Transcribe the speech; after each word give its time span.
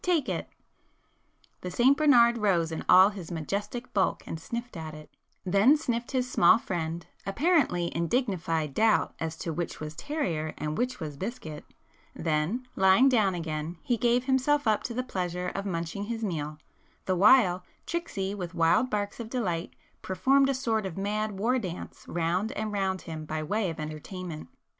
take 0.03 0.27
it!" 0.27 0.49
The 1.61 1.69
St 1.69 1.95
Bernard 1.95 2.39
rose 2.39 2.71
in 2.71 2.83
all 2.89 3.09
his 3.09 3.31
majestic 3.31 3.93
bulk 3.93 4.23
and 4.25 4.39
sniffed 4.39 4.75
at 4.75 4.95
it,—then 4.95 5.77
sniffed 5.77 6.09
his 6.09 6.27
small 6.27 6.57
friend, 6.57 7.05
apparently 7.23 7.85
in 7.89 8.07
dignified 8.07 8.73
doubt 8.73 9.13
as 9.19 9.37
to 9.37 9.53
which 9.53 9.79
was 9.79 9.93
terrier 9.95 10.55
and 10.57 10.75
which 10.75 10.99
was 10.99 11.17
biscuit,—then 11.17 12.67
lying 12.75 13.09
down 13.09 13.35
again, 13.35 13.77
he 13.83 13.95
gave 13.95 14.23
himself 14.23 14.67
up 14.67 14.81
to 14.85 14.95
the 14.95 15.03
pleasure 15.03 15.49
of 15.49 15.67
munching 15.67 16.05
his 16.05 16.23
meal, 16.23 16.57
the 17.05 17.15
while 17.15 17.63
"Tricksy" 17.85 18.33
with 18.33 18.55
wild 18.55 18.89
barks 18.89 19.19
of 19.19 19.29
delight 19.29 19.75
performed 20.01 20.49
a 20.49 20.55
sort 20.55 20.87
of 20.87 20.97
mad 20.97 21.37
war 21.37 21.59
dance 21.59 22.05
round 22.07 22.51
and 22.53 22.71
round 22.73 23.01
him 23.03 23.23
by 23.23 23.43
way 23.43 23.69
of 23.69 23.79
entertainment. 23.79 24.47